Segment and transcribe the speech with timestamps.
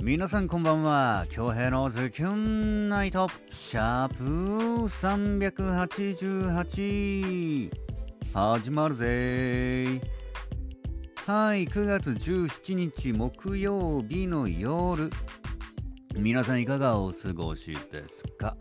[0.00, 1.26] 皆さんこんばんは。
[1.28, 3.28] 京平のズキュンナイト。
[3.50, 4.24] シャープ
[4.86, 7.70] 388
[8.32, 10.00] 始まるぜ。
[11.26, 15.10] はい9月17日木曜日の夜。
[16.14, 18.56] 皆さんいかがお過ごしですか？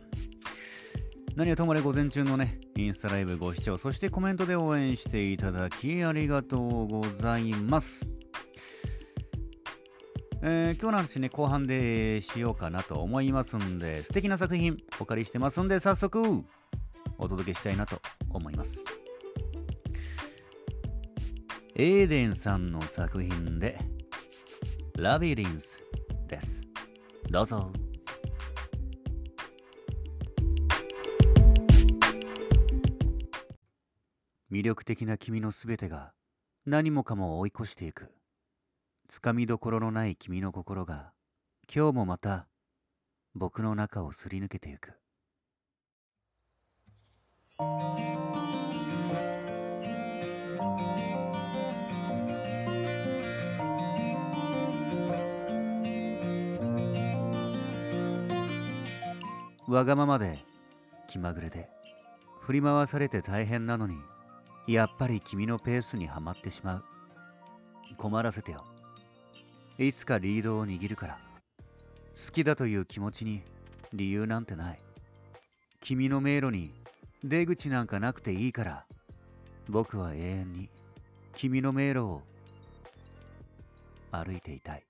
[1.35, 8.07] 何はともあれ午前中のね、インスタライブご視聴、そしてコメントで応援していただきありがとうございます。
[10.43, 16.43] えー、今日の話ね、後半でしようかなと思いますんで、素敵な作品お借りしてますんで、早速
[17.17, 18.83] お届けしたいなと思います。
[21.75, 23.79] エーデンさんの作品で、
[24.95, 25.81] ラビリンス
[26.27, 26.61] です。
[27.31, 27.71] どうぞ。
[34.51, 36.13] 魅力的な君のすべてが
[36.65, 38.16] 何もかも追い越していく。
[39.07, 41.13] つかみどころのない君の心が
[41.73, 42.47] 今日もまた
[43.35, 44.93] 僕の中をすり抜けていく。
[59.67, 60.39] わがままで
[61.09, 61.69] 気まぐれで
[62.41, 63.95] 振り回されて大変なのに
[64.67, 66.83] やっぱり君のペースにはまってしまう
[67.97, 68.63] 困らせてよ
[69.79, 71.17] いつかリードを握るから。
[72.15, 73.43] 好きだという気持ちに
[73.93, 74.79] 理由なんてない。
[75.81, 76.71] 君の迷路に
[77.23, 78.85] 出口なんかなくていいから。
[79.69, 80.69] 僕は永遠に
[81.33, 82.21] 君の迷路を
[84.11, 84.83] 歩いていたい。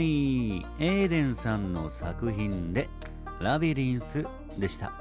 [0.00, 2.88] はい、エーデンさんの作品で
[3.38, 4.24] ラビリンス
[4.56, 4.94] でした。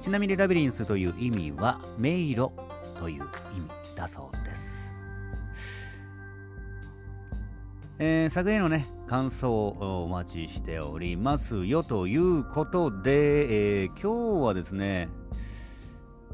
[0.00, 2.50] ちなみにラビリンスという意味は迷路
[2.98, 4.94] という意味だそうです。
[7.98, 15.10] えー、作品のね、感想をお待ちしておりますよということで、えー、今日はですね、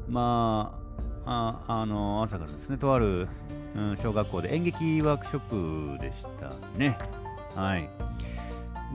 [0.07, 0.79] ま
[1.25, 3.27] あ、ああの朝からですね、とある、
[3.75, 6.97] うん、小学校で演劇ワークショップでしたね。
[7.55, 7.89] はい。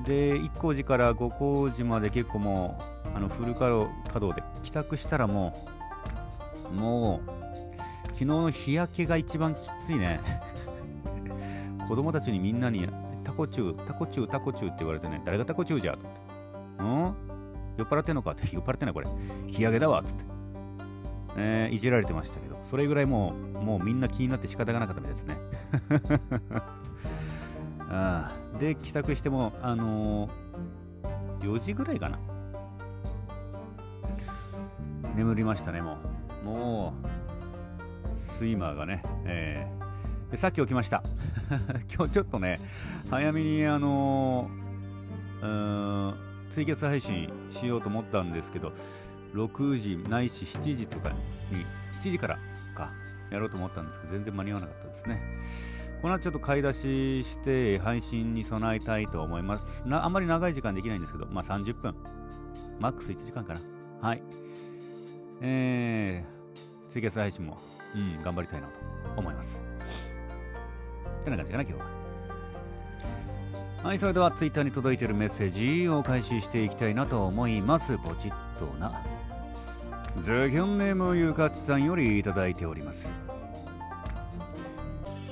[0.04, 2.78] で、一光寺から五光寺まで結構も
[3.14, 3.86] う、あのフル稼
[4.20, 5.52] 働で帰宅したらも
[6.70, 7.30] う、もう、
[8.08, 10.20] 昨日の日焼けが一番きついね。
[11.88, 12.88] 子供たちにみんなに、
[13.22, 15.96] タコチュウ、タコチュウ、タコチュウって言われてね、誰がタコチュウじゃ？
[15.96, 15.98] て。
[16.82, 17.14] ん？
[17.76, 18.32] 酔っ払ってんのか？
[18.32, 19.08] って、酔っ払ってないこれ。
[19.48, 20.24] 日焼けだわっつって。
[21.36, 25.36] えー、いじられてましたけど、それぐらいもう、もうみんな気になって仕方がなかったみたいですね。
[28.58, 32.18] で、帰宅しても、あのー、4時ぐらいかな。
[35.16, 35.98] 眠りましたね、も
[36.42, 36.46] う。
[36.46, 36.94] も
[38.12, 41.02] う、スイマーがね、えー、でさっき起きました。
[41.94, 42.60] 今日ちょっとね、
[43.10, 46.14] 早めに、あのー、うん
[46.50, 48.72] ツイキャス配信しようと思ったんですけど、
[49.34, 51.16] 6時ないし7時とかに、
[52.00, 52.38] 7時から
[52.74, 52.92] か、
[53.30, 55.20] やろうと思ったんですけど、全然間に合わなかったですね。
[56.04, 59.88] この後ちょっと買い出しして配信に備えたいと思います。
[59.88, 61.94] なあまり長い時間できないんですけど、まあ30分。
[62.78, 63.60] マックス1時間かな。
[64.02, 64.22] はい。
[65.40, 67.56] えー、ツイキャス配信も、
[67.94, 68.74] うん、頑張りたいなと
[69.16, 69.62] 思います。
[71.22, 71.86] ってな感じかな、今日は。
[73.84, 77.96] はい、それでは Twitter に届いているメッセージを開始していきたいなと思います。
[77.96, 79.02] ポチッとな。
[80.20, 83.08] ズキョンネームゆかつさんよりいただいております。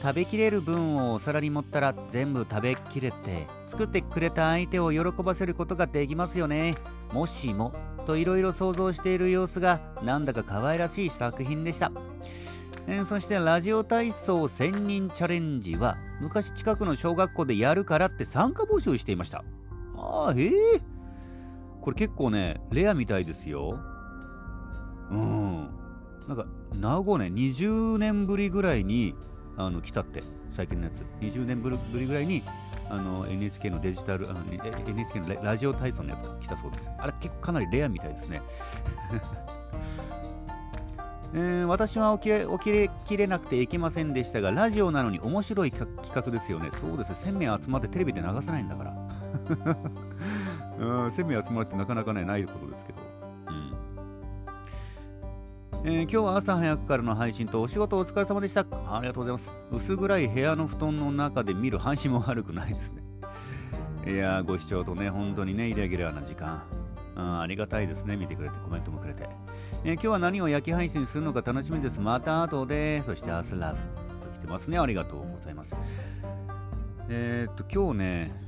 [0.02, 6.74] 食べきれる分をお皿に盛ったら全部食べきれて作ってくれた相手を喜ばせることができますよね。
[7.12, 7.72] もしも
[8.04, 11.92] といろいろ想像している様子がなんだか可愛らしい作品でした、
[12.88, 19.44] え、そしてラジオ体操1000人チャレンジは昔近くの小学校でやるからって参加募集していました。
[19.94, 20.80] ああへえ
[21.80, 23.78] これ結構ねレアみたいですよ。
[25.10, 25.68] うん。
[26.26, 29.14] なんか名護ね20年ぶりぐらいに
[29.56, 32.42] あの来たって最近のやつ20年ぶりぐらいに
[32.88, 34.28] あの NHK のデジタル
[34.86, 38.42] NHK のラジオ体操のやつが来たそうですあれ結構かなりレアみたいですね
[41.34, 46.68] えー、私は起きれ起きれきれなくていけませんでしたが、ラジオなのに面白い企画ですよね。
[46.72, 48.92] そうです1000名集まってテレビで流さないんだから。
[50.78, 53.21] うん、1000名集まるってなかなかね、ないことですけど。
[55.84, 58.60] えー、今日は朝早くからの配信とお仕事お疲れ様でした。
[58.70, 59.50] ありがとうございます。
[59.72, 63.02] 薄暗い部屋の布団の中で見る配信も悪くないですね。
[64.06, 66.62] いやーご視聴とね、本当にね、イレギュラーな時間。
[67.16, 68.16] うん、ありがたいですね。
[68.16, 69.28] 見てくれて、コメントもくれて。
[69.82, 72.00] えー、今日は何を焼き配信するのか楽しみです。
[72.00, 73.78] また後で、そして明日ラブ
[74.24, 74.78] と来てますね。
[74.78, 75.74] ありがとうございます。
[77.08, 78.42] えー、っと、今日ね、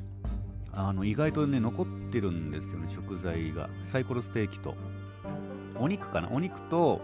[0.73, 3.69] あの意外とね、残ってるんですよね、食材が。
[3.83, 4.77] サイコロステーキと、
[5.75, 7.01] お肉かなお肉と、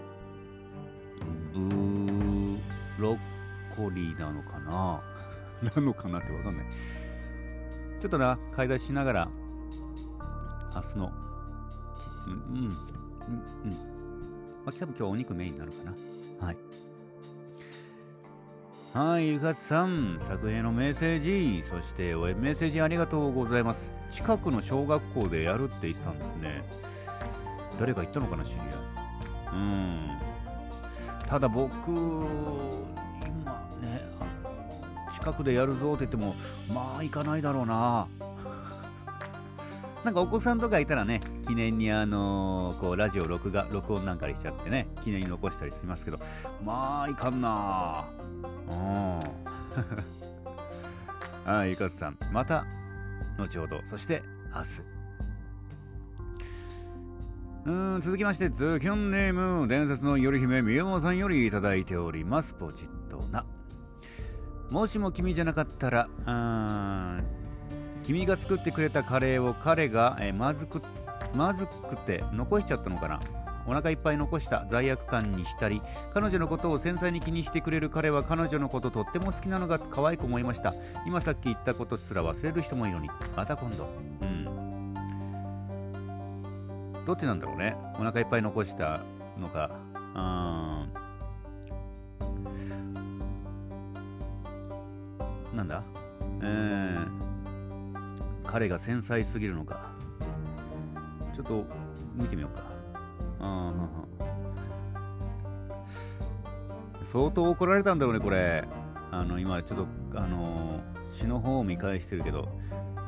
[1.54, 3.18] ブロッ
[3.74, 5.02] コリーなのかな？
[5.76, 6.66] なのかなってわかんない。
[8.00, 9.28] ちょっとな、買い出ししながら、
[10.74, 11.12] 明日の、
[12.26, 12.70] うん、うん、うん、
[14.64, 16.46] まあ、多分今日はお肉メインになるかな。
[16.46, 16.56] はい。
[18.92, 23.92] はい、ゆかつさん、作品のメッセージ、そして応援メッセージありがとうございます。
[24.10, 26.64] 近くの小学校でやるって言ってたんですね。
[27.78, 28.66] 誰か言ったのかな、知り合い。
[29.52, 30.29] うん。
[31.30, 31.94] ただ僕、今
[33.80, 34.02] ね、
[35.14, 36.34] 近くでやるぞって言っても、
[36.74, 38.08] まあ行かないだろうな。
[40.02, 46.18] なんかお子さんとかいたらね、記念にあのー、こうラジオ録画、録音なんかにしちゃってね、記念に残したりしますけど、
[46.64, 48.06] まあいかんな
[48.68, 49.20] うん。
[51.46, 52.66] はい、ゆかつさん、また
[53.38, 54.99] 後ほど、そして明日。
[57.66, 62.54] うん続きまして、ズキュンネーム、伝説の頼姫、みよさんよりいただいております。
[62.54, 63.44] ポジットな。
[64.70, 67.24] もしも君じゃなかったら、うん
[68.02, 70.80] 君が作ってくれたカレーを彼が、えまずく
[71.34, 73.20] まずくて残しちゃったのかな
[73.66, 80.74] お腹いっぱい残した罪悪感に浸り彼女のことを繊細に気にしてくれる彼は彼女のこととっても好きなのが可愛く思いました
[81.06, 83.88] 今さっき言ったことすら忘れる人もいるのにまた今度
[84.22, 84.29] うん
[87.10, 87.76] どっちなんだろうね。
[87.94, 89.00] お腹いっぱい残した
[89.36, 89.68] のか。
[89.92, 90.16] うん。
[95.56, 95.82] なんだ？
[96.40, 97.06] えー、
[98.44, 99.90] 彼が繊細すぎるのか。
[101.34, 101.64] ちょっと
[102.14, 102.62] 見てみようか。
[103.40, 103.74] あ
[107.02, 108.68] 相当怒られたんだろうね、これ。
[109.10, 112.48] あの、今ちょっと、あのー、詩の方を見返してるけど、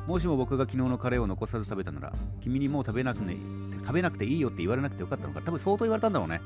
[0.07, 3.37] もしも僕が昨日のカレーを残さず食べたなら、君にもう食べなく,、ね、
[3.81, 6.41] 食べなくていいよって言われなくてよかったのか、多分相当言われたんだろうね。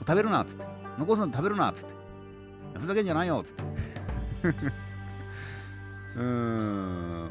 [0.00, 0.64] 食べるなっつって。
[0.98, 1.94] 残すの食べるなっつって。
[2.78, 3.62] ふざけんじゃないよっつって。
[6.16, 7.30] うーん。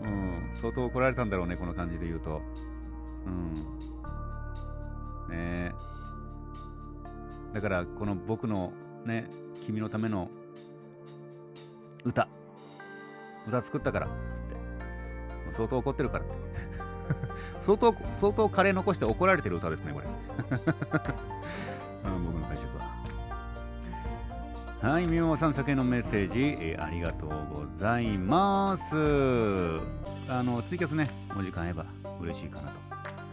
[0.00, 0.50] うん。
[0.60, 2.40] 相当怒られたんだろうね、この感じで言うと。
[3.26, 3.54] うん。
[5.28, 5.72] ね
[7.52, 8.72] だから、この僕の
[9.04, 9.28] ね、
[9.62, 10.28] 君のための
[12.04, 12.28] 歌。
[13.46, 14.54] 歌作ったから、つって。
[15.56, 16.34] 相当怒ってるからって。
[17.60, 20.06] 相当、相当カレー残して怒られてる歌ですね、これ。
[22.02, 22.94] 僕の解釈は。
[24.92, 28.94] はい、みおさん酒のメッセージ、えー、ありがとうございます。
[30.28, 31.08] あの、ツイキャスね、
[31.38, 31.86] お時間あれば
[32.20, 32.74] 嬉しいかなと。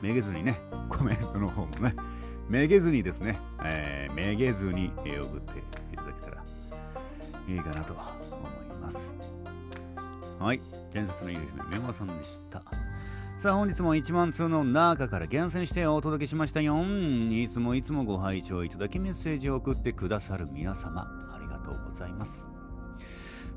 [0.02, 1.94] めげずにね、コメントの方もね、
[2.48, 6.44] めげずにですね、えー、めげずに、え、送っていただけたら
[7.48, 8.31] いいかなと。
[10.42, 10.62] はい、
[10.92, 12.64] 伝説のゆう姫、みおさんでした。
[13.38, 16.84] さあ本日も1万通の中から厳選してお届けしましたよ。
[16.84, 22.48] いつもいつもご拝聴いただきメッセージを送ってくださる皆様ありがとうございます。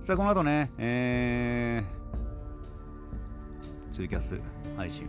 [0.02, 4.38] さあこの後ねえー、ツイキャス
[4.76, 5.08] 配信。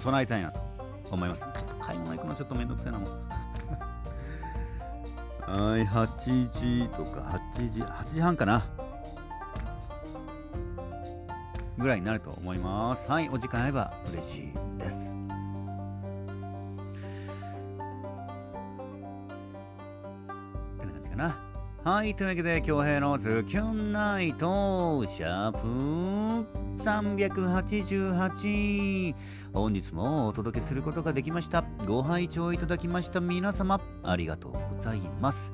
[0.00, 0.60] 備えたいなと
[1.10, 1.42] 思います。
[1.42, 3.10] ちょっと買い物行くのちょっとめんどくさいなもん
[5.44, 8.83] はい8時とか8時8時半かな。
[11.78, 13.10] ぐらいになると思います。
[13.10, 15.14] はい、お時間あれば嬉しいです。
[20.78, 21.36] こんな感じかな。
[21.84, 25.68] はい、というわけで、京平のズキュンナイト、シャープ
[26.82, 29.14] 388。
[29.52, 31.64] 本日もお届けすることができました。
[31.86, 35.52] ご拝聴いただきました皆様、ありがとうございます。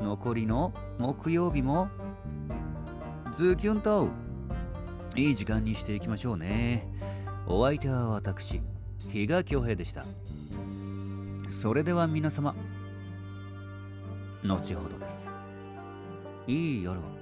[0.00, 1.88] 残りの木曜日も、
[3.32, 4.08] ズキュンと、
[5.16, 6.86] いい時間にしていきましょうね。
[7.46, 8.60] お相手は私、
[9.08, 10.04] 比嘉恭平でした。
[11.48, 12.54] それでは皆様、
[14.44, 15.28] 後ほどです。
[16.46, 17.19] いい夜を。